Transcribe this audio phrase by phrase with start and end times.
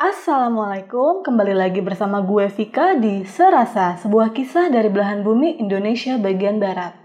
[0.00, 6.56] Assalamualaikum, kembali lagi bersama gue Vika di Serasa, sebuah kisah dari belahan bumi Indonesia bagian
[6.56, 6.96] barat.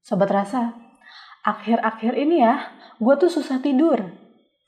[0.00, 0.72] Sobat Rasa,
[1.44, 4.08] akhir-akhir ini ya, gue tuh susah tidur.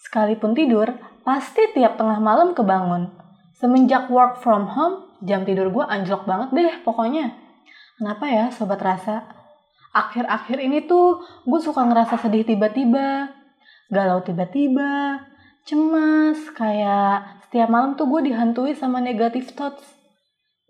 [0.04, 3.08] Sekalipun tidur, pasti tiap tengah malam kebangun.
[3.56, 7.32] Semenjak work from home, jam tidur gue anjlok banget deh pokoknya.
[7.96, 9.24] Kenapa ya Sobat Rasa?
[9.96, 13.32] Akhir-akhir ini tuh gue suka ngerasa sedih tiba-tiba,
[13.88, 15.31] galau tiba-tiba,
[15.62, 19.84] cemas, kayak setiap malam tuh gue dihantui sama negative thoughts.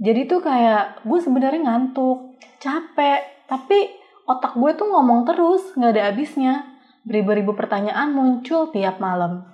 [0.03, 3.93] Jadi tuh kayak gue sebenarnya ngantuk, capek, tapi
[4.27, 6.55] otak gue tuh ngomong terus, nggak ada habisnya.
[7.03, 9.47] Beribu-ribu pertanyaan muncul tiap malam.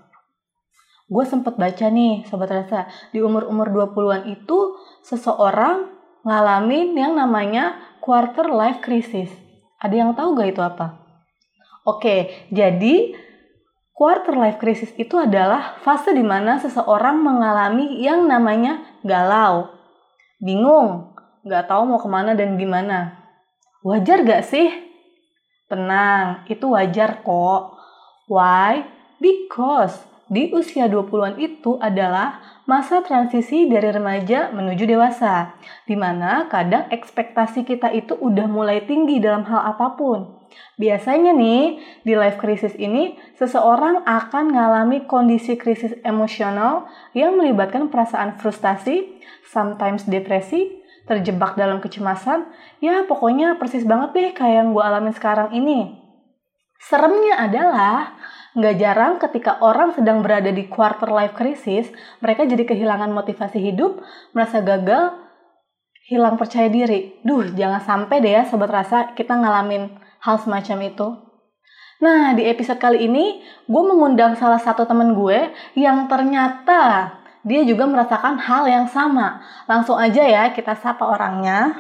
[1.09, 2.85] Gue sempet baca nih, Sobat Rasa,
[3.17, 5.89] di umur-umur 20-an itu seseorang
[6.21, 9.33] ngalamin yang namanya quarter life crisis.
[9.81, 11.01] Ada yang tahu gak itu apa?
[11.89, 13.17] Oke, jadi
[13.99, 19.75] Quarter life crisis itu adalah fase di mana seseorang mengalami yang namanya galau,
[20.39, 23.19] bingung, nggak tahu mau ke mana dan gimana.
[23.83, 24.71] Wajar gak sih?
[25.67, 27.75] Tenang, itu wajar kok.
[28.31, 28.87] Why?
[29.19, 32.39] Because di usia 20-an itu adalah
[32.71, 35.59] masa transisi dari remaja menuju dewasa,
[35.91, 40.38] di mana kadang ekspektasi kita itu udah mulai tinggi dalam hal apa pun.
[40.79, 48.39] Biasanya nih, di life crisis ini, seseorang akan mengalami kondisi krisis emosional yang melibatkan perasaan
[48.39, 49.19] frustasi,
[49.51, 52.47] sometimes depresi, terjebak dalam kecemasan,
[52.85, 55.99] ya pokoknya persis banget deh kayak yang gue alamin sekarang ini.
[56.79, 58.15] Seremnya adalah,
[58.55, 61.91] nggak jarang ketika orang sedang berada di quarter life crisis,
[62.23, 63.99] mereka jadi kehilangan motivasi hidup,
[64.31, 65.17] merasa gagal,
[66.09, 67.19] hilang percaya diri.
[67.27, 71.09] Duh, jangan sampai deh ya sobat rasa kita ngalamin hal semacam itu.
[71.99, 77.11] Nah, di episode kali ini gue mengundang salah satu temen gue yang ternyata
[77.43, 79.43] dia juga merasakan hal yang sama.
[79.67, 81.75] Langsung aja ya kita sapa orangnya.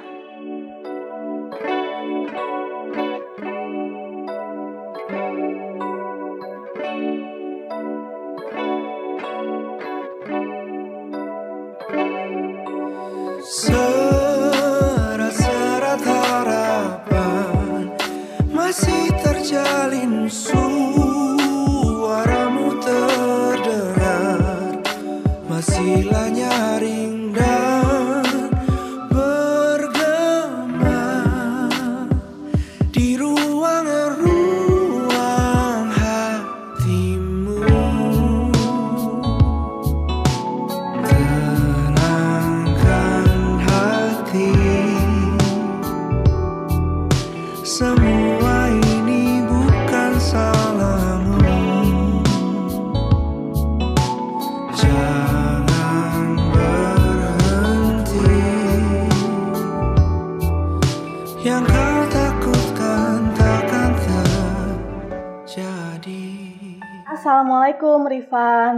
[67.68, 68.74] Assalamualaikum Rifan.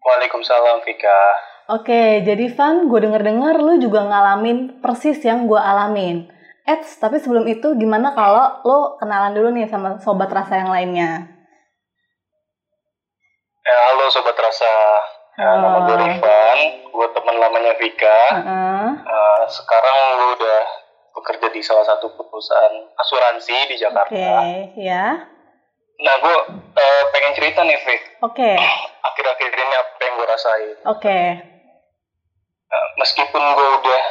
[0.00, 1.20] Waalaikumsalam Vika.
[1.68, 6.32] Oke, jadi Van, gue denger-dengar lu juga ngalamin persis yang gue alamin.
[6.64, 11.28] Eits, tapi sebelum itu gimana kalau lo kenalan dulu nih sama sobat rasa yang lainnya?
[13.60, 14.72] Ya, halo Sobat Rasa.
[15.36, 15.60] Ya, Halo.
[15.68, 16.58] nama gue Rifan,
[16.88, 18.20] gue teman lamanya Vika.
[18.32, 18.86] Heeh.
[18.96, 20.60] Eh, sekarang gue udah
[21.20, 24.32] bekerja di salah satu perusahaan asuransi di Oke, Jakarta.
[24.72, 25.36] ya.
[25.98, 26.36] Nah, gue
[26.74, 28.02] eh, pengen cerita nih, Vik.
[28.22, 28.50] Oke,
[29.08, 30.76] Akhir-akhir ini apa yang gue rasain.
[30.86, 31.20] oke.
[32.68, 34.02] Eh, meskipun gue udah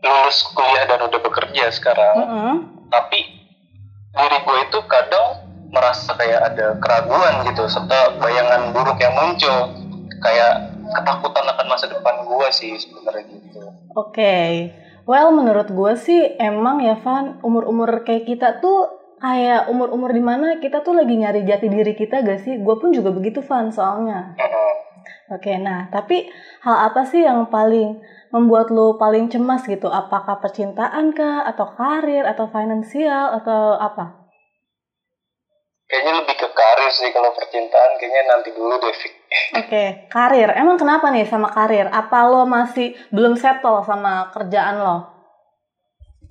[0.00, 2.54] lulus kuliah dan udah bekerja sekarang, Heeh.
[2.88, 3.18] tapi
[4.10, 9.70] diri gue itu kadang merasa kayak ada keraguan gitu serta bayangan buruk yang muncul
[10.18, 13.60] kayak ketakutan akan masa depan gue sih sebenarnya gitu
[13.94, 14.34] Oke.
[15.06, 20.58] Well, menurut gue sih emang ya Van, umur-umur kayak kita tuh kayak umur-umur di mana
[20.58, 22.58] kita tuh lagi nyari jati diri kita gak sih?
[22.58, 24.34] Gue pun juga begitu Van soalnya.
[24.34, 24.72] Mm-mm.
[25.30, 26.26] Oke, nah tapi
[26.66, 28.02] hal apa sih yang paling
[28.34, 29.86] membuat lo paling cemas gitu?
[29.86, 34.20] Apakah percintaan kah, atau karir, atau finansial, atau apa?
[35.90, 38.94] kayaknya lebih ke karir sih kalau percintaan kayaknya nanti dulu deh.
[39.58, 40.54] Oke, karir.
[40.54, 41.90] Emang kenapa nih sama karir?
[41.90, 44.96] Apa lo masih belum settle sama kerjaan lo?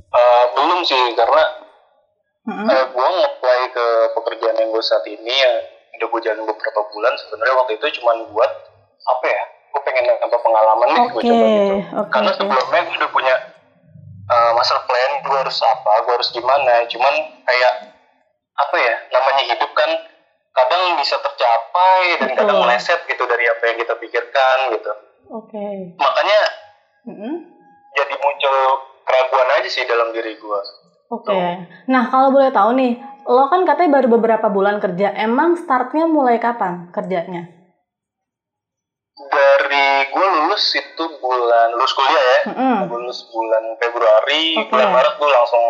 [0.10, 1.59] Eh, belum sih karena
[2.50, 2.66] Mm-mm.
[2.66, 3.86] eh, gue nge-apply ke
[4.18, 5.54] pekerjaan yang gue saat ini ya
[6.00, 8.52] udah gue jalan beberapa bulan sebenarnya waktu itu cuman buat
[9.06, 12.96] apa ya gue pengen nambah pengalaman nih gue Oke, coba gitu oke, karena sebelumnya gue
[12.98, 13.36] udah punya
[14.32, 17.14] uh, master plan gue harus apa gue harus gimana cuman
[17.46, 17.74] kayak
[18.60, 19.92] apa ya namanya hidup kan
[20.50, 22.66] kadang bisa tercapai dan kadang Betul.
[22.66, 24.92] meleset gitu dari apa yang kita pikirkan gitu
[25.30, 25.66] Oke.
[25.96, 26.40] makanya
[27.06, 27.36] Mm-mm.
[27.94, 28.56] jadi muncul
[29.06, 30.60] keraguan aja sih dalam diri gue
[31.10, 31.42] Oke.
[31.86, 32.94] Nah, kalau boleh tahu nih,
[33.26, 35.10] lo kan katanya baru beberapa bulan kerja.
[35.12, 37.60] Emang startnya mulai kapan kerjanya?
[39.20, 42.78] dari gue lulus itu bulan lulus kuliah ya Mm-mm.
[42.88, 44.72] lulus bulan Februari Oke.
[44.72, 45.66] bulan Maret gue langsung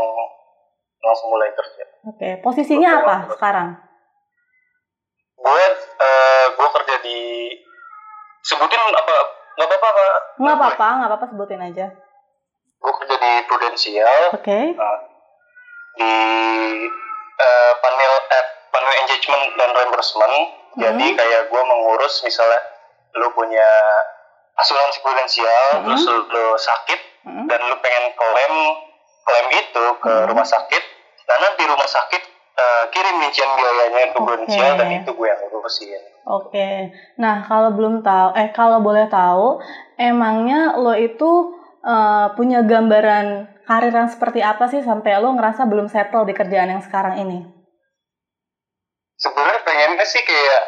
[1.02, 2.30] langsung mulai kerja Oke.
[2.40, 3.74] Posisinya apa sekarang?
[5.34, 5.64] gue
[5.98, 7.20] eh, gue kerja di
[8.46, 9.14] sebutin apa
[9.58, 10.06] nggak apa-apa apa
[10.38, 11.86] Nggak apa-apa, nggak apa-apa sebutin aja.
[12.80, 14.60] gue kerja di Prudential Oke.
[14.78, 14.98] Nah,
[16.00, 16.13] di
[17.40, 20.36] eh, panel eh, panel engagement dan reimbursement
[20.78, 21.18] jadi Mhm.
[21.18, 22.60] kayak gue mengurus misalnya
[23.13, 23.68] lu punya
[24.56, 25.84] asuransi prudensial Mhm.
[25.86, 27.46] terus lu, lu sakit Mm-mm.
[27.48, 28.54] dan lu pengen klaim
[29.24, 30.25] klaim itu ke Mhm.
[30.30, 30.84] rumah sakit
[31.25, 32.22] nah nanti rumah sakit
[32.56, 36.92] eh, kirim rincian biayanya ke prudensial dan itu gue yang urusin Oke.
[37.16, 39.57] Nah, kalau belum tahu, eh kalau boleh tahu,
[39.95, 45.86] emangnya lo itu eh, punya gambaran karir yang seperti apa sih sampai lo ngerasa belum
[45.86, 47.45] settle di kerjaan yang sekarang ini?
[49.19, 50.63] sebenarnya pengennya sih kayak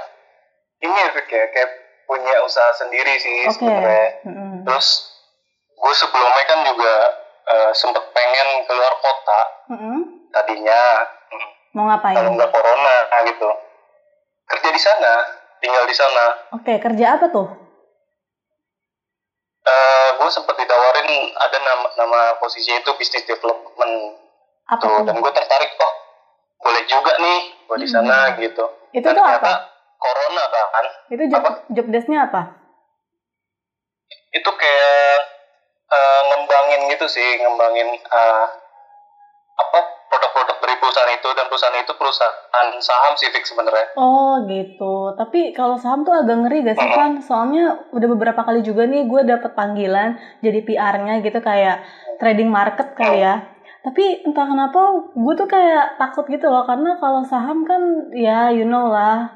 [0.84, 1.70] ini ya ya kayak
[2.04, 3.56] punya usaha sendiri sih Oke.
[3.56, 4.68] sebenarnya Mm-mm.
[4.68, 5.08] terus
[5.72, 6.94] gue sebelumnya kan juga
[7.48, 9.98] eh, sempet pengen keluar kota Mm-mm.
[10.36, 10.82] tadinya
[11.72, 12.20] Mau ngapain?
[12.20, 13.50] kalau nggak corona gitu
[14.52, 15.14] kerja di sana
[15.64, 17.48] tinggal di sana Oke, kerja apa tuh?
[20.32, 24.16] Gue sempet ditawarin ada nama nama posisinya itu business development
[24.64, 25.94] Apa tuh dan gue tertarik oh
[26.64, 29.00] boleh juga nih gue di sana gitu Hmm.
[29.00, 29.52] Itu dan tuh apa?
[30.00, 31.52] corona kan Itu job, apa?
[31.68, 32.42] job desk-nya apa?
[34.32, 35.20] itu kayak
[35.92, 38.46] eh, ngembangin gitu sih ngembangin eh,
[39.60, 39.80] apa
[40.92, 45.16] perusahaan itu dan perusahaan itu perusahaan saham Fik, sebenarnya Oh gitu.
[45.16, 47.24] Tapi kalau saham tuh agak ngeri gak sih kan?
[47.24, 51.80] Soalnya udah beberapa kali juga nih gue dapet panggilan jadi PR-nya gitu kayak
[52.20, 53.40] trading market kali ya.
[53.88, 58.68] Tapi entah kenapa gue tuh kayak takut gitu loh karena kalau saham kan ya you
[58.68, 59.32] know lah.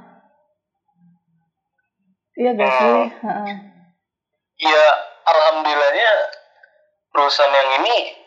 [2.36, 3.00] Iya gak sih?
[3.24, 3.54] Heeh.
[4.56, 4.88] ya
[5.24, 6.12] alhamdulillahnya
[7.16, 8.25] perusahaan yang ini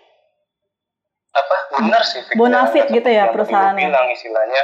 [1.71, 3.85] benar sih Fik, Bonafit gitu ya perusahaannya?
[3.85, 4.63] bilang istilahnya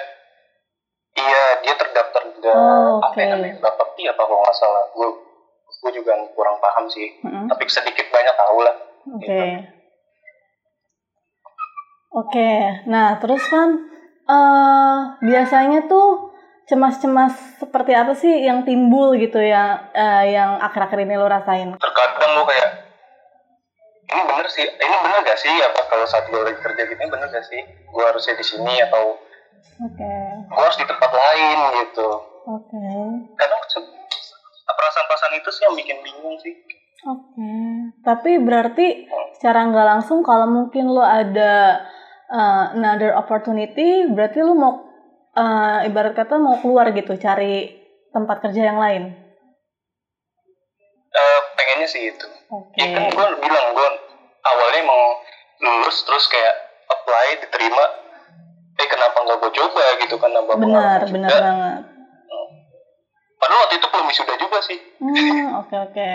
[1.14, 3.32] iya dia terdaftar di Oh, apa ya oke.
[3.32, 5.08] namanya Bapepti apa kalau nggak salah gue
[5.74, 7.44] gue juga kurang paham sih Mm-mm.
[7.46, 8.76] tapi sedikit banyak tahu lah
[9.10, 9.40] Oke.
[12.10, 12.50] Oke,
[12.86, 13.74] nah terus kan
[14.24, 16.30] eh biasanya tuh
[16.64, 21.74] cemas-cemas seperti apa sih yang timbul gitu ya eh, yang akhir-akhir ini lo rasain?
[21.74, 22.70] terkadang gue kayak
[24.14, 24.62] ini bener sih.
[24.64, 25.50] Ini bener gak sih?
[25.50, 27.60] Apa kalau saat gue lagi kerja gitu ini bener gak sih?
[27.84, 29.18] Gue harusnya di sini atau
[29.74, 30.14] Oke,
[30.46, 32.06] gue harus di tempat lain gitu.
[32.46, 32.86] Oke,
[33.34, 33.82] kadang se-
[34.64, 36.54] perasaan-perasaan itu sih yang bikin bingung sih.
[37.02, 37.50] Oke.
[38.00, 39.02] Tapi berarti
[39.34, 41.82] secara nggak langsung kalau mungkin lo ada
[42.30, 44.72] eh, another opportunity, berarti lo mau
[45.34, 47.74] eh, ibarat kata mau keluar gitu cari
[48.14, 49.23] tempat kerja yang lain.
[51.64, 52.76] Pengennya sih itu Oke.
[52.76, 53.88] ya kan gue bilang gue
[54.44, 55.00] awalnya emang
[55.58, 56.52] lulus terus kayak
[56.86, 57.84] apply diterima
[58.74, 61.40] eh kenapa nggak gue coba gitu kan nambah Benar, benar juga.
[61.40, 61.80] banget.
[63.34, 66.12] padahal waktu itu belum wisuda juga sih Hmm, oke oke.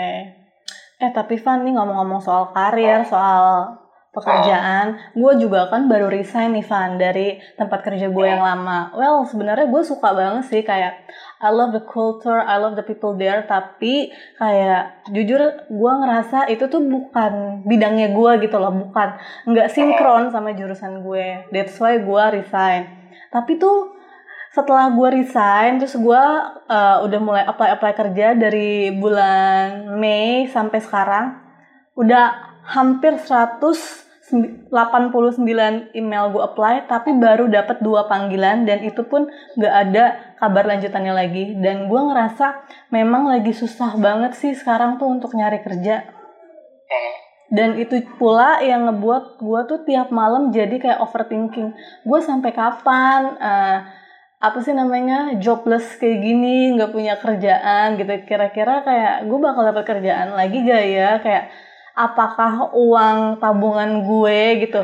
[0.98, 3.74] Eh tapi Van nih ngomong-ngomong soal karir, soal
[4.10, 8.90] pekerjaan, gue juga kan baru resign nih Van dari tempat kerja gue yang lama.
[8.98, 11.06] Well sebenarnya gue suka banget sih kayak
[11.38, 13.46] I love the culture, I love the people there.
[13.46, 19.14] Tapi kayak jujur gue ngerasa itu tuh bukan bidangnya gue gitu loh, bukan
[19.46, 21.46] nggak sinkron sama jurusan gue.
[21.54, 22.90] That's why gue resign.
[23.30, 23.94] Tapi tuh
[24.50, 26.22] setelah gue resign terus gue
[26.66, 31.38] uh, udah mulai apply apply kerja dari bulan Mei sampai sekarang
[31.94, 34.30] udah hampir 189
[35.98, 39.26] email gue apply tapi baru dapat dua panggilan dan itu pun
[39.58, 40.04] nggak ada
[40.38, 41.58] kabar lanjutannya lagi.
[41.58, 42.62] Dan gue ngerasa
[42.94, 46.06] memang lagi susah banget sih sekarang tuh untuk nyari kerja.
[47.50, 51.74] Dan itu pula yang ngebuat gue tuh tiap malam jadi kayak overthinking.
[52.06, 53.78] Gue sampai kapan eh,
[54.40, 58.06] apa sih namanya jobless kayak gini nggak punya kerjaan gitu.
[58.22, 61.10] Kira-kira kayak gue bakal dapat kerjaan lagi gak ya?
[61.18, 61.50] Kayak
[61.94, 64.82] apakah uang tabungan gue gitu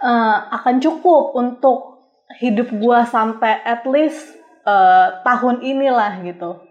[0.00, 1.78] eh, akan cukup untuk
[2.36, 4.34] hidup gue sampai at least
[4.64, 6.64] eh, tahun inilah gitu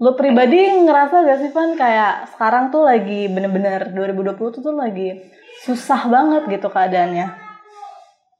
[0.00, 5.12] Lo pribadi ngerasa gak sih Van kayak sekarang tuh lagi bener-bener 2020 tuh, tuh lagi
[5.60, 7.28] susah banget gitu keadaannya.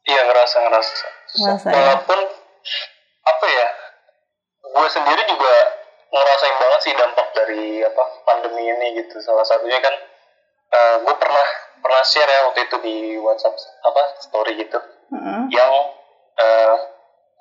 [0.08, 0.94] iya ngerasa ngerasa
[1.36, 1.76] Ngerasa, ya?
[1.76, 2.18] walaupun
[3.20, 3.68] apa ya
[4.64, 5.52] gue sendiri juga
[6.10, 9.94] ngerasain banget sih dampak dari apa pandemi ini gitu salah satunya kan
[11.02, 11.46] gue pernah
[11.80, 14.78] pernah share ya waktu itu di WhatsApp apa story gitu
[15.10, 15.50] Mm-mm.
[15.50, 15.72] yang
[16.36, 16.76] eh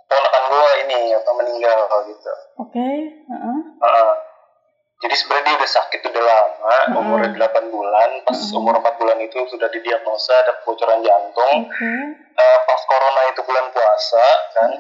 [0.10, 2.90] ponakan gue ini apa meninggal gitu Oke.
[3.30, 3.58] heeh.
[3.78, 4.12] Heeh.
[5.00, 7.00] jadi sebenarnya dia udah sakit udah lama Mm-mm.
[7.06, 8.58] umurnya 8 bulan pas Mm-mm.
[8.58, 11.92] umur 4 bulan itu sudah didiagnosa ada kebocoran jantung Oke.
[12.34, 14.26] Eh, pas corona itu bulan puasa
[14.58, 14.72] kan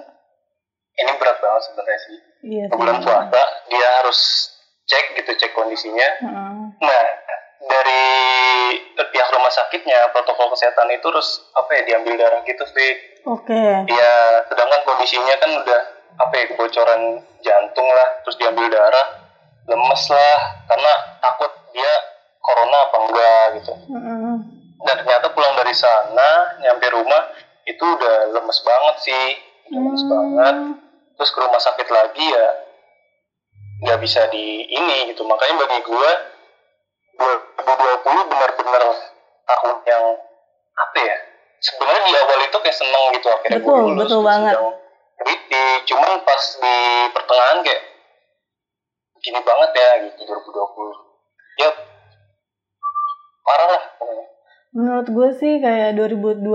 [0.97, 4.19] ini berat banget sebenarnya sih Iya bulan puasa dia harus
[4.85, 6.59] cek gitu cek kondisinya Heeh.
[6.79, 7.03] nah
[7.61, 8.03] dari
[8.95, 12.91] pihak rumah sakitnya protokol kesehatan itu terus apa ya diambil darah gitu sih
[13.25, 13.63] Oke.
[13.85, 14.13] ya
[14.45, 15.81] sedangkan kondisinya kan udah
[16.17, 17.01] apa ya kebocoran
[17.39, 19.07] jantung lah terus diambil darah
[19.67, 21.93] lemes lah karena takut dia
[22.39, 24.35] corona apa enggak gitu Heeh.
[24.79, 29.25] dan ternyata pulang dari sana nyampe rumah itu udah lemes banget sih
[29.69, 30.09] lemes Hmm.
[30.09, 30.55] banget
[31.19, 32.47] terus ke rumah sakit lagi ya
[33.83, 35.27] nggak bisa di ini gitu.
[35.27, 36.11] Makanya bagi gue
[37.19, 38.83] 2020 benar-benar
[39.43, 40.03] tahun yang
[40.79, 41.17] apa ya
[41.59, 44.55] sebenarnya di awal itu kayak seneng gitu akhirnya Betul, gue lulus betul banget.
[45.19, 46.75] kritik cuman pas di
[47.11, 47.81] pertengahan kayak
[49.19, 51.69] gini banget ya gitu 2020 ya
[53.43, 54.25] parah lah pokoknya.
[54.69, 56.47] Menurut gue sih kayak 2020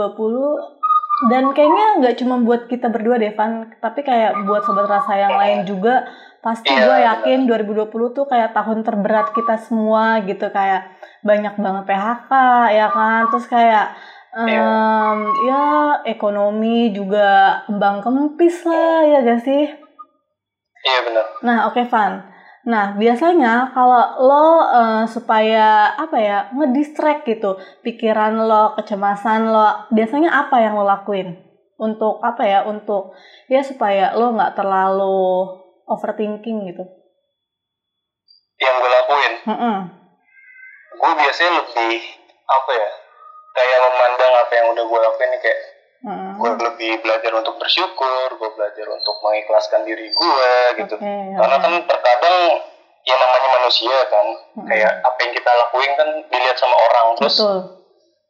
[1.30, 5.34] dan kayaknya nggak cuma buat kita berdua deh Van, tapi kayak buat sobat rasa yang
[5.36, 6.04] lain juga
[6.44, 10.52] pasti Iya, gue yakin 2020 tuh kayak tahun terberat kita semua gitu.
[10.52, 10.92] Kayak
[11.24, 12.32] banyak banget PHK
[12.76, 13.20] ya kan?
[13.32, 13.86] Terus kayak
[14.36, 15.64] em, ya
[16.04, 19.64] ekonomi juga kembang kempis lah ya gak sih?
[20.84, 21.24] Iya benar.
[21.40, 22.33] Nah, oke Van.
[22.64, 30.32] Nah, biasanya kalau lo eh, supaya apa ya, ngedistract gitu pikiran lo, kecemasan lo, biasanya
[30.32, 31.36] apa yang lo lakuin?
[31.76, 32.64] Untuk apa ya?
[32.64, 33.12] Untuk
[33.52, 35.20] ya supaya lo nggak terlalu
[35.84, 36.84] overthinking gitu.
[38.54, 39.76] yang gue lakuin Mm-mm.
[40.94, 42.00] gue biasanya lebih
[42.46, 42.88] apa ya
[43.54, 45.60] kayak memandang apa yang udah gue lakuin nih kayak
[46.04, 50.52] Gue lebih belajar untuk bersyukur gue belajar untuk mengikhlaskan diri gue
[50.84, 52.36] gitu Oke, karena kan terkadang
[53.04, 54.26] ya namanya manusia kan
[54.68, 57.58] kayak apa yang kita lakuin kan dilihat sama orang terus Betul.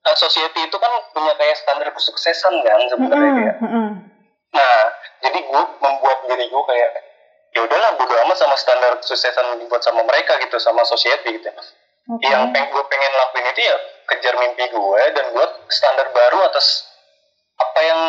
[0.06, 3.88] eh, society itu kan punya kayak standar kesuksesan kan sebenarnya Mm-mm, kayak mm-mm.
[4.54, 4.78] Nah,
[5.18, 6.90] jadi gue membuat diri gue kayak
[7.54, 11.50] ya udahlah bodo amat sama standar kesuksesan yang dibuat sama mereka gitu sama society gitu.
[12.06, 12.22] Oke.
[12.22, 13.76] Yang peng gue pengen lakuin itu ya
[14.14, 16.86] kejar mimpi gue dan buat standar baru atas
[17.58, 18.00] apa yang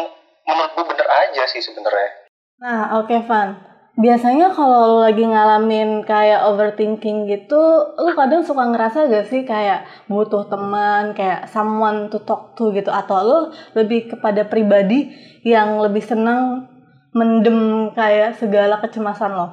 [0.46, 2.26] menurut gue bener aja sih sebenarnya.
[2.62, 3.50] Nah, oke Van.
[3.96, 7.64] Biasanya kalau lo lagi ngalamin kayak overthinking gitu,
[7.96, 12.92] lo kadang suka ngerasa gak sih kayak butuh teman, kayak someone to talk to gitu,
[12.92, 13.40] atau lo
[13.72, 15.16] lebih kepada pribadi
[15.48, 16.68] yang lebih senang
[17.16, 19.48] mendem kayak segala kecemasan lo?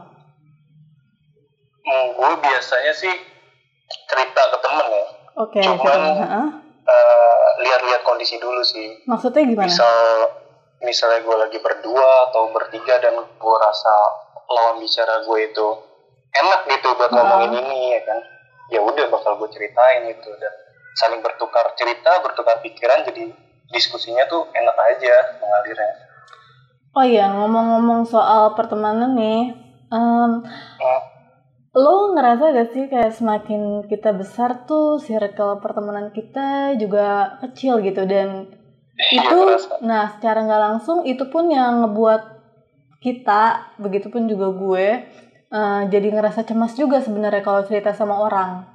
[1.86, 3.14] Hmm, gue biasanya sih
[4.10, 5.06] cerita ke temen ya.
[5.38, 5.98] Oke, Cuman- gitu.
[6.18, 6.46] Heeh.
[6.92, 9.00] Eh, lihat-lihat kondisi dulu sih.
[9.08, 9.64] Maksudnya gimana?
[9.64, 9.94] misal
[10.82, 13.94] misalnya gue lagi berdua atau bertiga dan gue rasa
[14.50, 15.66] lawan bicara gue itu
[16.32, 17.14] enak gitu buat Ah.
[17.16, 18.18] ngomongin ini ya kan
[18.68, 20.52] ya udah bakal gue ceritain itu dan
[20.98, 23.30] saling bertukar cerita bertukar pikiran jadi
[23.70, 25.92] diskusinya tuh enak aja mengalirnya
[26.92, 29.48] Oh iya, ngomong-ngomong soal pertemanan nih,
[29.88, 30.44] Hmm.
[31.72, 38.04] Lo ngerasa gak sih kayak semakin kita besar tuh circle pertemanan kita juga kecil gitu
[38.04, 38.52] dan
[38.92, 39.38] itu
[39.80, 42.22] nah secara nggak langsung itu pun yang ngebuat
[43.00, 44.86] kita begitupun juga gue
[45.48, 48.68] eh, jadi ngerasa cemas juga sebenarnya kalau cerita sama orang.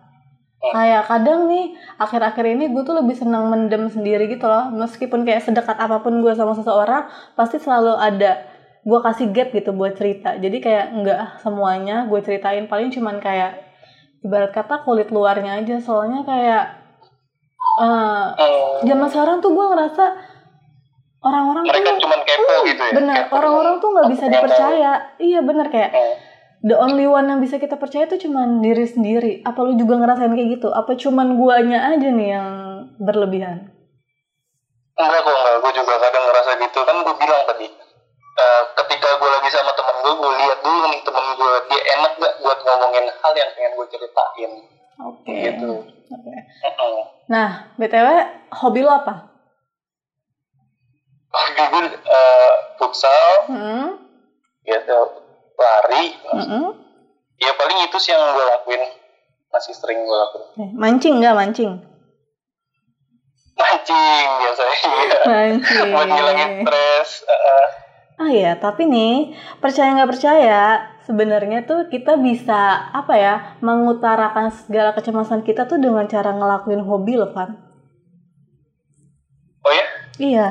[0.57, 4.73] Kayak kadang nih akhir-akhir ini gue tuh lebih senang mendem sendiri gitu loh.
[4.73, 7.05] Meskipun kayak sedekat apa pun gue sama seseorang
[7.37, 10.35] pasti selalu ada gue kasih gap gitu buat cerita.
[10.35, 12.65] Jadi kayak nggak semuanya gue ceritain.
[12.65, 13.57] Paling cuman kayak
[14.21, 15.77] ibarat kata kulit luarnya aja.
[15.77, 16.65] Soalnya kayak
[17.77, 18.33] Hmm,
[18.81, 20.03] zaman sekarang tuh gue ngerasa
[21.19, 22.93] orang-orang mereka tuh cuman kepo Hmm, gitu ya?
[22.95, 23.21] bener.
[23.29, 24.91] Orang-orang tuh nggak bisa dipercaya.
[25.17, 25.67] Iya bener.
[25.69, 25.91] Kayak.
[25.93, 26.15] Hmm.
[26.57, 29.45] the only one yang bisa kita percaya tuh cuman diri sendiri.
[29.45, 30.73] Apa lu juga ngerasain kayak gitu?
[30.73, 32.49] Apa cuman guanya aja nih yang
[32.97, 33.69] berlebihan?
[34.97, 35.55] Enggak kok enggak.
[35.61, 36.79] Gue juga kadang ngerasa gitu.
[36.81, 37.67] Kan gue bilang tadi
[38.37, 42.11] eh, ketika gue lagi sama temen gue gue lihat dulu nih temen gue dia enak
[42.21, 44.51] gak buat ngomongin hal yang pengen gue ceritain?
[44.97, 45.33] Oke.
[45.33, 45.71] Gitu.
[46.07, 46.33] Oke.
[46.63, 46.97] Mm-mm.
[47.27, 48.07] nah btw
[48.53, 49.15] hobi lo apa?
[51.33, 53.49] Hobi gue eh, futsal.
[53.49, 53.89] Hmm?
[54.67, 54.99] gitu.
[55.57, 56.05] Lari.
[56.37, 56.65] Mm-mm.
[57.39, 58.83] ya paling itu sih yang gue lakuin.
[59.49, 60.69] Masih sering gue lakuin.
[60.75, 61.33] Mancing nggak?
[61.33, 61.71] Mancing?
[63.57, 64.77] Mancing biasanya.
[65.31, 65.89] Mancing.
[65.95, 67.09] Buat ngilangin stres.
[67.25, 67.67] Eh,
[68.17, 68.21] eh.
[68.25, 69.29] Ah ya, tapi nih
[69.61, 76.03] percaya nggak percaya, sebenarnya tuh kita bisa apa ya mengutarakan segala kecemasan kita tuh dengan
[76.09, 77.55] cara ngelakuin hobi loh Van.
[79.63, 79.85] Oh ya?
[80.17, 80.47] Iya.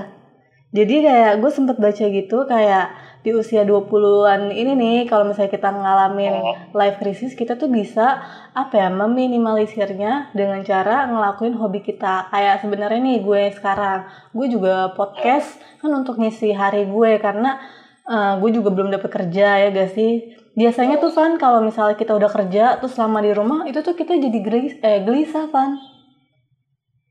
[0.76, 2.92] Jadi kayak gue sempet baca gitu kayak
[3.26, 6.54] di usia 20-an ini nih kalau misalnya kita ngalamin Oh.
[6.72, 8.22] life crisis kita tuh bisa
[8.54, 12.30] apa ya meminimalisirnya dengan cara ngelakuin hobi kita.
[12.30, 17.58] Kayak sebenarnya nih gue sekarang gue juga podcast kan untuk ngisi hari gue karena
[18.06, 20.12] eh, gue juga belum dapet kerja ya gak sih.
[20.54, 24.14] Biasanya tuh Van kalau misalnya kita udah kerja terus lama di rumah itu tuh kita
[24.14, 25.74] jadi gelis- eh, gelisah Van.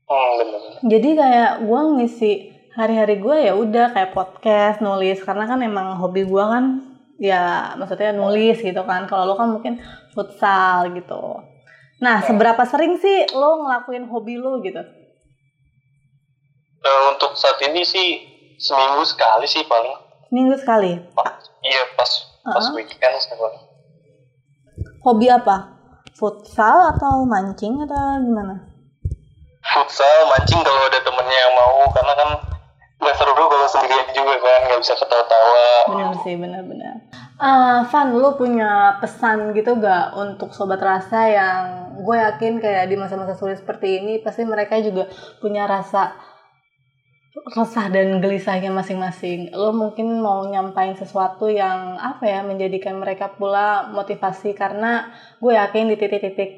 [0.06, 0.60] Hmm, bener.
[0.80, 2.32] Jadi kayak gue ngisi
[2.76, 6.84] hari-hari gue ya udah kayak podcast, nulis karena kan emang hobi gue kan
[7.16, 9.08] ya maksudnya nulis gitu kan.
[9.08, 9.80] Kalau lo kan mungkin
[10.12, 11.40] futsal gitu.
[12.04, 14.84] Nah, seberapa sering sih lo ngelakuin hobi lo gitu?
[16.84, 18.20] Eh, untuk saat ini sih
[18.60, 19.96] seminggu sekali sih paling.
[20.28, 21.00] Minggu sekali.
[21.16, 22.10] Pas, iya pas
[22.44, 22.76] pas Uh-uh.
[22.76, 23.58] weekend sekali.
[25.00, 25.80] Hobi apa?
[26.12, 28.68] Futsal atau mancing atau gimana?
[29.66, 32.28] Futsal, mancing kalau ada temennya yang mau karena kan
[32.96, 35.68] nggak seru kalau sendirian juga kan nggak bisa ketawa-tawa.
[35.92, 36.94] Bener sih, bener-bener.
[37.36, 41.62] Eh, Van, lo punya pesan gitu gak untuk sobat rasa yang
[42.00, 45.08] gue yakin kayak di masa-masa sulit seperti ini pasti mereka juga
[45.40, 46.16] punya rasa
[47.52, 49.52] resah dan gelisahnya masing-masing.
[49.52, 55.92] Lo mungkin mau nyampain sesuatu yang apa ya menjadikan mereka pula motivasi karena gue yakin
[55.92, 56.50] di titik-titik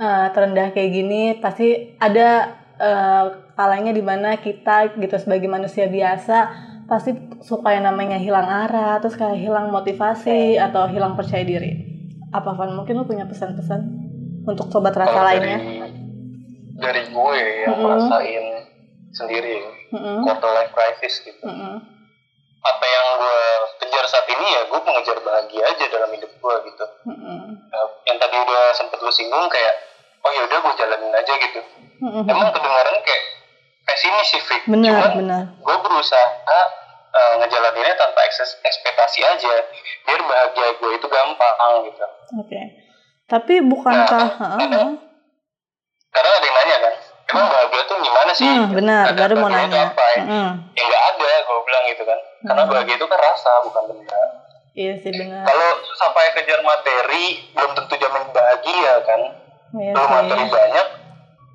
[0.00, 3.24] eh, terendah kayak gini pasti ada eh,
[3.56, 6.36] kalanya di mana kita gitu sebagai manusia biasa
[6.86, 7.10] pasti
[7.42, 11.82] supaya namanya hilang arah terus kayak hilang motivasi atau hilang percaya diri
[12.30, 13.80] apa Van mungkin lo punya pesan-pesan
[14.46, 15.90] untuk sobat rasa Kalau lainnya dari
[16.76, 17.84] dari gue yang Mm-mm.
[17.88, 18.44] merasain
[19.10, 19.56] sendiri
[19.90, 21.42] Mm-mm, quarter life crisis gitu.
[21.42, 21.74] mm-mm,
[22.62, 23.38] Apa yang gue
[23.80, 26.84] kejar saat ini ya gue mengejar bahagia aja dalam hidup gue gitu.
[27.08, 29.74] mm-mm, Nah, yang tadi udah sempet lu singgung kayak
[30.26, 31.60] oh ya udah gue jalanin aja gitu.
[32.00, 32.24] mm-mm.
[32.26, 33.22] Emang kedengaran kayak
[33.84, 34.62] pesimis sih Fik.
[34.66, 36.66] benar Cuman benar gue berusaha uh,
[37.38, 39.54] ngejalaninnya tanpa ekses- ekspektasi aja
[40.02, 42.02] biar bahagia gue itu gampang gitu
[42.34, 42.60] oke
[43.24, 44.90] tapi bukankah Nah, Heeh, heeh.
[46.08, 46.94] karena ada yang nanya kan
[47.26, 50.22] emang bahagia tuh gimana sih Hmm, benar Ada baru mau nanya apa ya?
[50.22, 50.48] Mm-mm.
[50.72, 52.72] ya nggak ada gue bilang gitu kan karena Hmm.
[52.72, 54.22] bahagia itu kan rasa bukan benda
[54.72, 59.20] iya sih benar kalau sampai kejar materi belum tentu jamin bahagia kan
[59.76, 60.86] iya kalau materi sih banyak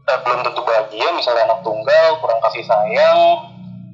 [0.03, 3.19] eh, belum tentu bahagia misalnya anak tunggal kurang kasih sayang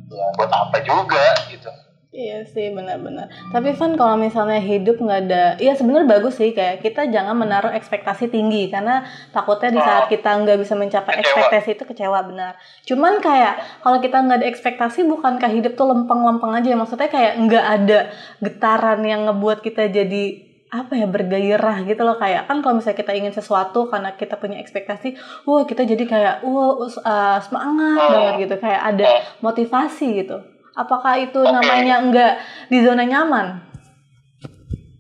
[0.07, 1.69] ya buat apa juga gitu
[2.07, 3.29] Iya sih benar-benar.
[3.51, 7.69] Tapi Van kalau misalnya hidup nggak ada, iya sebenarnya bagus sih kayak kita jangan menaruh
[7.69, 10.09] ekspektasi tinggi karena takutnya di saat Oh.
[10.09, 11.21] kita nggak bisa mencapai Kecewa.
[11.21, 12.57] ekspektasi itu kecewa benar.
[12.87, 17.65] Cuman kayak kalau kita nggak ada ekspektasi bukankah hidup tuh lempeng-lempeng aja maksudnya kayak nggak
[17.75, 17.99] ada
[18.39, 23.13] getaran yang ngebuat kita jadi apa ya bergairah gitu loh kayak kan kalau misalnya kita
[23.13, 28.11] ingin sesuatu karena kita punya ekspektasi, wah kita jadi kayak wah uh, semangat Hmm.
[28.11, 29.21] banget gitu kayak ada Hmm.
[29.41, 30.43] motivasi gitu.
[30.73, 31.49] Apakah itu Oke.
[31.49, 32.33] namanya enggak
[32.67, 33.63] di zona nyaman?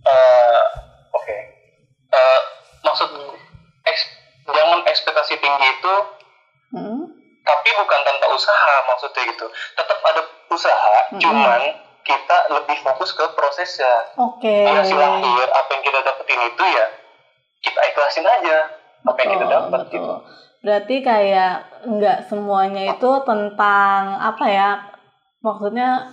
[0.01, 0.61] Eh,
[1.11, 1.35] oke
[2.07, 2.39] Eh,
[2.81, 3.11] maksud
[3.83, 4.11] eks-
[4.47, 5.95] jangan ekspektasi tinggi itu
[6.69, 7.03] Hmm?
[7.41, 11.19] tapi bukan tanpa usaha maksudnya gitu tetap ada usaha Mm-mm.
[11.21, 11.61] cuman
[12.07, 14.63] kita lebih fokus ke prosesnya Oke.
[14.63, 16.85] hasil akhir apa yang kita dapetin itu ya
[17.59, 18.57] kita ikhlasin aja
[19.03, 20.19] apa yang kita Betul, dapat gitu betul.
[20.67, 21.53] Berarti kayak
[21.85, 24.69] enggak semuanya itu tentang apa ya?
[25.39, 26.11] Maksudnya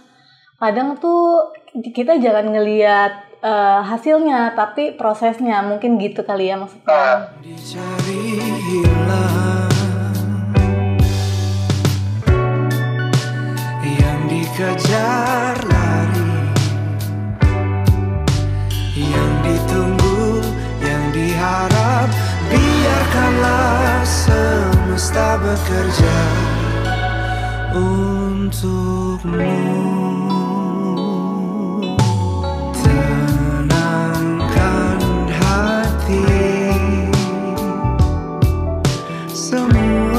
[0.61, 1.50] kadang tuh
[1.90, 7.35] kita jangan ngelihat eh, hasilnya tapi prosesnya mungkin gitu kali ya maksudnya.
[7.40, 9.72] Dicari hilang
[13.83, 15.63] Yang dikejar
[25.04, 26.16] semesta bekerja
[27.76, 29.52] Untukmu.
[32.80, 34.48] Tenangkan
[35.28, 36.24] hati.
[39.28, 40.13] Semua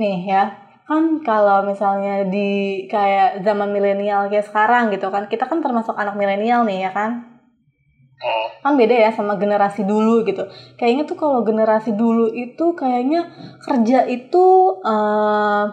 [0.00, 0.44] nih ya.
[0.90, 2.48] kan kalau misalnya di
[2.90, 7.10] kayak zaman milenial kayak sekarang gitu kan kita kan termasuk anak milenial nih ya kan
[8.20, 8.46] Hmm.
[8.60, 10.44] kan beda ya sama generasi dulu gitu
[10.76, 13.32] kayaknya tuh kalau generasi dulu itu kayaknya
[13.64, 14.44] kerja itu
[14.84, 15.64] eh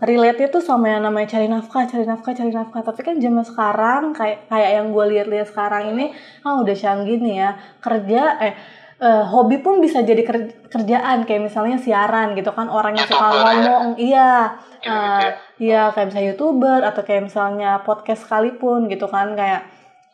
[0.00, 4.02] relate tuh sama yang namanya cari nafkah cari nafkah cari nafkah tapi kan zaman sekarang
[4.14, 6.14] kayak kayak yang gue lihat-lihat sekarang ini
[6.46, 7.50] ah udah canggih nih ya
[7.82, 8.54] kerja eh
[9.00, 13.26] eh, hobi pun bisa jadi ker- kerjaan kayak misalnya siaran gitu kan orang yang suka
[13.26, 13.32] ya?
[13.32, 14.30] ngomong iya
[14.80, 15.32] Gitu-gitu eh, ya.
[15.60, 19.68] iya kayak misalnya youtuber atau kayak misalnya podcast sekalipun gitu kan kayak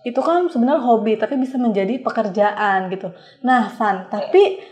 [0.06, 3.10] itu kan sebenarnya hobi tapi bisa menjadi pekerjaan gitu.
[3.42, 4.62] Nah, Van, tapi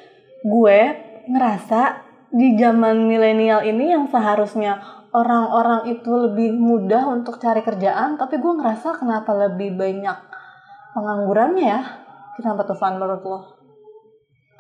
[0.47, 0.81] gue
[1.27, 4.79] ngerasa di zaman milenial ini yang seharusnya
[5.11, 10.19] orang-orang itu lebih mudah untuk cari kerjaan, tapi gue ngerasa kenapa lebih banyak
[10.95, 11.83] penganggurannya ya?
[12.39, 13.39] Kenapa tuh Van menurut lo?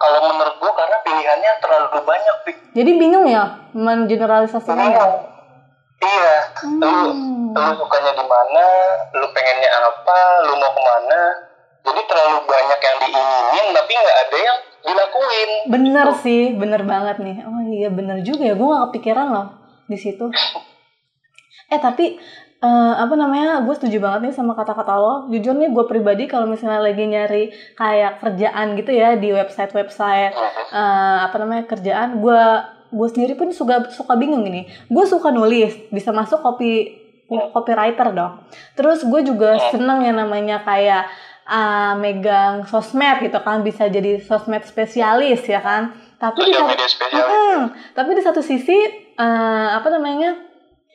[0.04, 2.56] Kalau menurut gua karena pilihannya terlalu banyak, Pik.
[2.76, 5.08] Jadi bingung ya mengeneralisasikan ya?
[6.04, 6.36] Iya,
[6.84, 7.56] lu Hmm.
[7.56, 8.64] lu sukanya di mana,
[9.16, 11.20] lu pengennya apa, lu mau ke mana.
[11.84, 15.50] Jadi terlalu banyak yang diinginin, tapi nggak ada yang dilakuin.
[15.72, 17.40] Bener sih, bener banget nih.
[17.48, 19.46] Oh iya bener juga ya, gue gak kepikiran loh
[19.88, 20.28] di situ.
[21.72, 22.12] Eh tapi
[22.64, 25.14] eh, apa namanya, gue setuju banget nih sama kata-kata lo.
[25.28, 30.32] Jujur nih gue pribadi kalau misalnya lagi nyari kayak kerjaan gitu ya di website-website
[30.72, 32.42] eh, apa namanya kerjaan, gue
[32.94, 34.64] gue sendiri pun suka suka bingung ini.
[34.88, 38.40] Gue suka nulis, bisa masuk copy copywriter dong.
[38.78, 41.08] Terus gue juga seneng yang namanya kayak
[41.48, 45.92] ah, megang sosmed gitu kan, bisa jadi sosmed spesialis ya kan.
[46.20, 46.72] Tapi di satu.
[47.12, 47.60] Mm-mm.
[47.92, 48.78] tapi di satu sisi
[49.18, 50.53] eh, apa namanya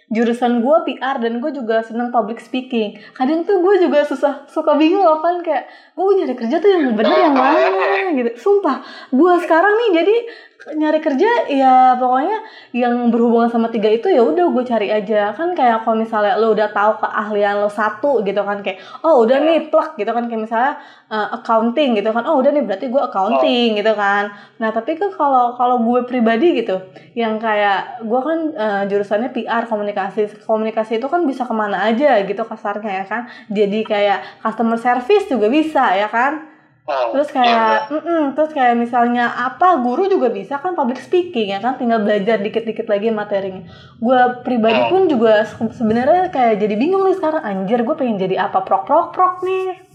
[0.09, 2.97] jurusan gue PR dan gue juga seneng public speaking.
[3.13, 7.29] Kadang tuh gue juga susah suka bingung kan kayak gue nyari kerja tuh yang bener
[7.29, 8.31] yang mana gitu.
[8.37, 8.81] Sumpah,
[9.13, 10.15] gue sekarang nih jadi
[10.59, 12.43] nyari kerja ya pokoknya
[12.75, 15.31] yang berhubungan sama tiga itu ya udah gue cari aja.
[15.31, 19.39] Kan kayak kalau misalnya lo udah tahu keahlian lo satu gitu kan kayak oh udah
[19.39, 20.73] nih plug gitu kan kayak misalnya
[21.07, 24.35] uh, accounting gitu kan oh udah nih berarti gue accounting gitu kan.
[24.59, 26.75] Nah tapi kan kalau kalau gue pribadi gitu
[27.15, 32.19] yang kayak gue kan uh, jurusannya PR komunikasi komunikasi itu kan bisa ke mana aja
[32.27, 33.31] gitu kasarnya ya kan.
[33.47, 36.48] Jadi kayak customer service juga bisa ya kan
[36.89, 41.59] Terus iya, kayak mm-mm, terus kayak misalnya apa guru juga bisa kan public speaking ya
[41.61, 43.61] kan tinggal belajar dikit-dikit lagi materinya.
[44.01, 48.49] Gue pribadi pun juga se- sebenarnya kayak jadi bingung nih sekarang anjir gue pengen jadi
[48.49, 49.85] apa prok prok prok nih.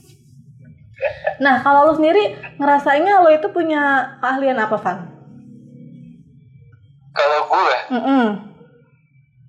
[1.43, 4.99] Nah kalau lo sendiri ngerasainnya lo itu punya keahlian apa Van?
[7.15, 8.25] Kalau gue Mm-mm.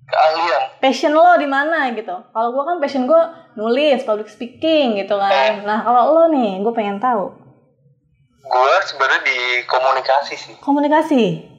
[0.06, 3.22] keahlian, passion lo di mana gitu kalau gue kan passion gue
[3.58, 7.34] nulis public speaking gitu kan nah kalau lo nih gue pengen tahu
[8.46, 10.54] gue sebenarnya di komunikasi sih.
[10.62, 11.56] komunikasi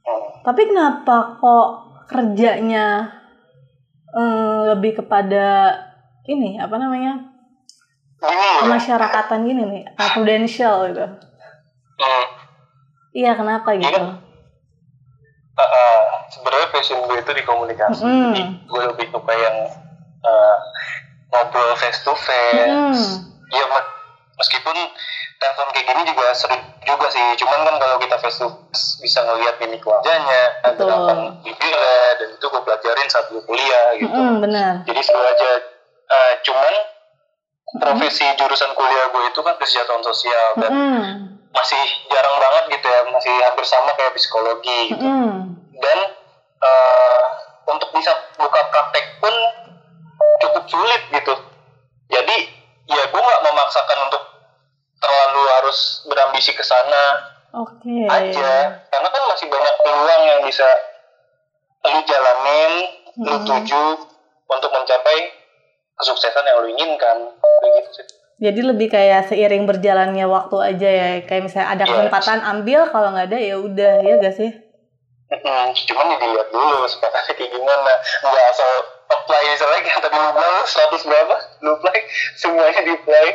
[0.00, 0.42] Hmm.
[0.42, 1.68] Tapi kenapa kok
[2.08, 3.04] kerjanya
[4.10, 5.76] eh, lebih kepada
[6.26, 7.30] ini apa namanya
[8.20, 8.60] Bingung ya?
[8.68, 11.06] pemasyarakatan gini nih, prudential gitu?
[11.96, 12.26] Hmm.
[13.16, 13.88] Iya kenapa gitu?
[13.96, 14.12] Iya.
[15.56, 15.89] Uh, uh,
[16.30, 18.02] sebenarnya passion gue itu di komunikasi.
[18.02, 18.32] Mm.
[18.32, 19.56] Jadi gue lebih suka yang
[20.24, 20.56] uh,
[21.34, 22.70] ngobrol face to face.
[22.70, 23.28] Hmm.
[23.50, 23.92] Ya me-
[24.38, 24.76] meskipun
[25.36, 27.22] telepon kayak gini juga sering juga sih.
[27.38, 30.42] Cuman kan kalau kita face to face bisa ngeliat mimik wajahnya,
[30.78, 34.10] gerakan bibirnya, dan itu gue pelajarin saat gue kuliah gitu.
[34.10, 34.72] Mm-mm, benar.
[34.86, 35.50] Jadi seru aja.
[36.10, 36.74] Uh, cuman
[37.78, 40.72] profesi jurusan kuliah gue itu kan kesejahteraan sosial dan
[41.54, 45.06] masih jarang banget gitu ya, masih hampir sama kayak psikologi gitu.
[45.06, 45.54] Mm-mm.
[45.78, 45.98] Dan
[46.60, 47.22] eh,
[47.66, 49.34] untuk bisa buka praktek pun
[50.40, 51.34] cukup sulit gitu.
[52.10, 52.36] Jadi
[52.90, 54.22] ya gue nggak memaksakan untuk
[55.00, 57.16] terlalu harus berambisi ke sana
[57.50, 58.06] Oke.
[58.06, 58.52] aja,
[58.86, 60.68] karena kan masih banyak peluang yang bisa
[61.82, 62.72] lu jalanin,
[63.16, 63.46] lu Hmm.
[63.48, 63.84] tuju
[64.46, 65.18] untuk mencapai
[65.96, 68.06] kesuksesan yang lu inginkan, kayak gitu sih.
[68.40, 71.92] Jadi lebih kayak seiring berjalannya waktu aja ya, kayak misalnya ada Yes.
[71.92, 74.50] kesempatan ambil, kalau nggak ada ya udah ya gak sih?
[75.30, 77.92] Mm, cuman ya dilihat dulu sepakatnya kayak gimana
[78.26, 78.70] nggak asal
[79.06, 81.98] apply misalnya kayak tadi lu bilang 100 berapa lu apply
[82.34, 83.26] semuanya di apply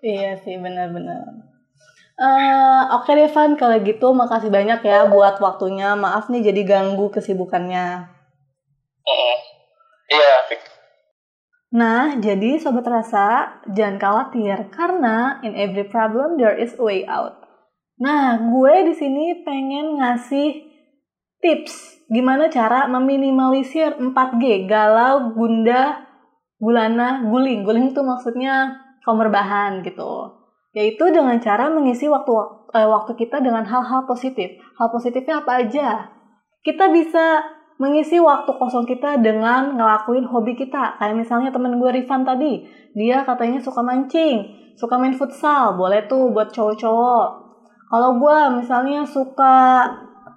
[0.00, 1.44] Iya sih benar-benar.
[2.20, 5.92] Eh, Oke deh Van, kalau gitu makasih banyak ya buat waktunya.
[5.92, 8.08] Maaf nih jadi ganggu kesibukannya.
[9.04, 9.36] Mm-mm.
[10.08, 10.36] iya.
[11.70, 17.44] Nah, jadi sobat rasa, jangan khawatir karena in every problem there is a way out.
[18.00, 20.69] Nah, gue di sini pengen ngasih
[21.40, 26.04] tips gimana cara meminimalisir 4G, galau, gundah,
[26.58, 27.62] gulana, guling.
[27.62, 28.76] Guling itu maksudnya
[29.06, 30.36] kaum berbahan gitu.
[30.74, 32.30] Yaitu dengan cara mengisi waktu
[32.74, 34.58] eh, waktu kita dengan hal-hal positif.
[34.78, 35.88] Hal positifnya apa aja?
[36.60, 37.42] Kita bisa
[37.80, 41.00] mengisi waktu kosong kita dengan ngelakuin hobi kita.
[41.00, 44.44] Kayak misalnya temen gue Rifan tadi, dia katanya suka mancing,
[44.76, 47.28] suka main futsal, boleh tuh buat cowok-cowok.
[47.90, 49.88] Kalau gue misalnya suka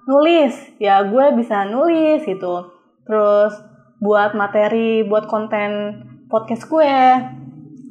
[0.04, 2.70] nulis, ya gue bisa nulis gitu.
[3.04, 3.52] Terus
[4.00, 6.96] buat materi, buat konten podcast gue.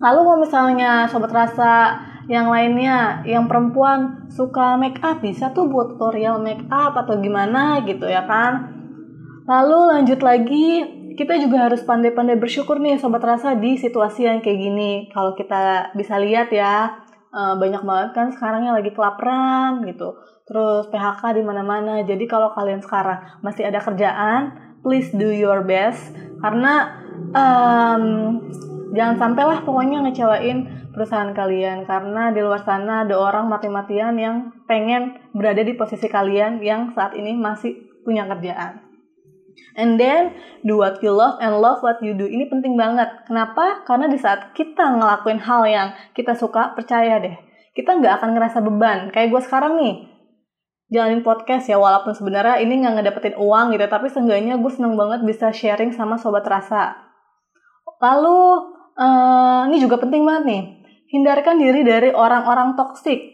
[0.01, 1.97] Lalu kalau misalnya sobat rasa
[2.31, 7.83] yang lainnya, yang perempuan suka make up bisa tuh buat tutorial make up atau gimana
[7.83, 8.71] gitu ya kan.
[9.43, 10.67] Lalu lanjut lagi,
[11.19, 14.91] kita juga harus pandai-pandai bersyukur nih sobat rasa di situasi yang kayak gini.
[15.11, 20.15] Kalau kita bisa lihat ya, eh, banyak banget kan sekarang yang lagi kelaparan gitu.
[20.53, 22.05] Terus PHK di mana-mana.
[22.05, 24.53] Jadi kalau kalian sekarang masih ada kerjaan,
[24.85, 26.13] please do your best
[26.43, 26.99] karena
[27.31, 28.03] em,
[28.91, 35.17] jangan sampailah pokoknya ngecewain perusahaan kalian karena di luar sana ada orang mati-matian yang pengen
[35.33, 38.83] berada di posisi kalian yang saat ini masih punya kerjaan.
[39.73, 42.29] And then do what you love and love what you do.
[42.29, 43.25] Ini penting banget.
[43.25, 43.81] Kenapa?
[43.89, 47.33] Karena di saat kita ngelakuin hal yang kita suka, percaya deh,
[47.73, 49.09] kita nggak akan ngerasa beban.
[49.09, 50.12] Kayak gue sekarang nih,
[50.91, 55.23] jalanin podcast ya, walaupun sebenarnya ini nggak ngedapetin uang gitu, tapi seenggaknya gue seneng banget
[55.23, 56.95] bisa sharing sama sobat rasa.
[58.03, 58.39] Lalu,
[58.99, 60.63] eh, ini juga penting banget nih,
[61.13, 63.31] hindarkan diri dari orang-orang toksik.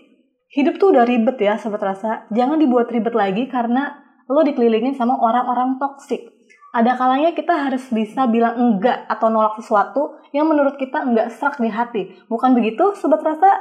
[0.49, 2.25] Hidup tuh udah ribet ya, sobat rasa.
[2.33, 6.25] Jangan dibuat ribet lagi karena lo dikelilingin sama orang-orang toksik.
[6.69, 11.57] Ada kalanya kita harus bisa bilang enggak atau nolak sesuatu yang menurut kita enggak serak
[11.57, 12.03] di hati.
[12.29, 13.57] Bukan begitu, sobat rasa?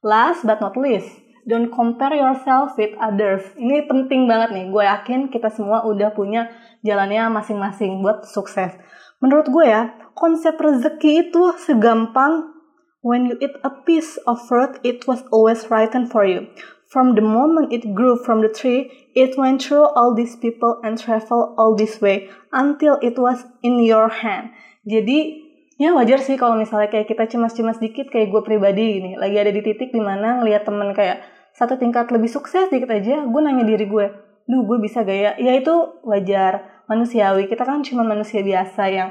[0.00, 1.08] Last but not least,
[1.48, 3.42] don't compare yourself with others.
[3.56, 4.64] Ini penting banget nih.
[4.68, 6.52] Gue yakin kita semua udah punya
[6.84, 8.76] jalannya masing-masing buat sukses.
[9.18, 12.54] Menurut gue ya, konsep rezeki itu segampang
[13.00, 16.46] when you eat a piece of fruit, it was always written for you.
[16.88, 20.96] From the moment it grew from the tree, it went through all these people and
[20.96, 24.56] traveled all this way until it was in your hand.
[24.88, 25.44] Jadi
[25.76, 29.52] ya wajar sih kalau misalnya kayak kita cemas-cemas dikit kayak gue pribadi gini, lagi ada
[29.52, 33.66] di titik di mana ngelihat temen kayak satu tingkat lebih sukses dikit aja, gue nanya
[33.66, 34.06] diri gue,
[34.46, 35.74] duh gue bisa gaya, ya itu
[36.06, 37.50] wajar, manusiawi.
[37.50, 39.10] Kita kan cuma manusia biasa yang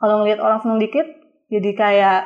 [0.00, 1.04] kalau ngelihat orang seneng dikit,
[1.52, 2.20] jadi kayak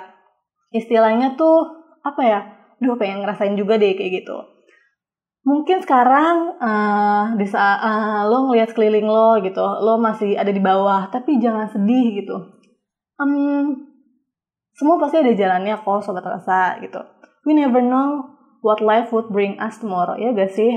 [0.71, 1.67] istilahnya tuh
[2.07, 2.41] apa ya,
[2.79, 4.57] duh pengen ngerasain juga deh kayak gitu
[5.47, 10.59] mungkin sekarang eh, di saat eh, lo ngelihat sekeliling lo gitu, lo masih ada di
[10.59, 12.37] bawah, tapi jangan sedih gitu.
[13.17, 13.33] Em,
[14.75, 17.01] semua pasti ada jalannya kok sobat rasa gitu.
[17.47, 18.36] We never know
[18.67, 20.75] what life would bring us tomorrow ya gak sih?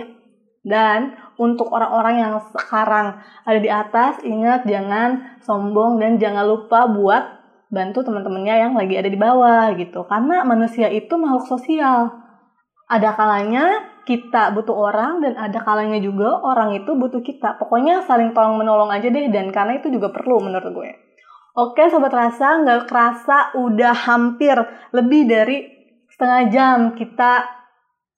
[0.61, 7.23] Dan untuk orang-orang yang sekarang ada di atas, ingat jangan sombong dan jangan lupa buat
[7.73, 10.05] bantu teman-temannya yang lagi ada di bawah gitu.
[10.05, 12.11] Karena manusia itu makhluk sosial.
[12.89, 13.65] Ada kalanya
[14.03, 17.61] kita butuh orang dan ada kalanya juga orang itu butuh kita.
[17.61, 20.91] Pokoknya saling tolong menolong aja deh dan karena itu juga perlu menurut gue.
[21.55, 24.57] Oke sobat rasa, nggak kerasa udah hampir
[24.93, 25.57] lebih dari
[26.09, 27.58] setengah jam kita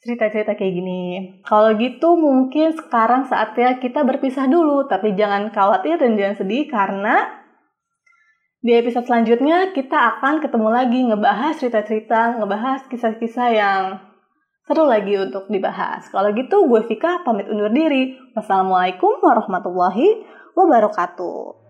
[0.02, 1.04] cerita-cerita kayak gini.
[1.46, 7.42] Kalau gitu mungkin sekarang saatnya kita berpisah dulu, tapi jangan khawatir dan jangan sedih karena
[8.62, 13.84] di episode selanjutnya kita akan ketemu lagi ngebahas cerita-cerita, ngebahas kisah-kisah yang
[14.66, 16.10] seru lagi untuk dibahas.
[16.10, 18.18] Kalau gitu gue Vika pamit undur diri.
[18.38, 21.61] Wassalamualaikum warahmatullahi wabarakatuh.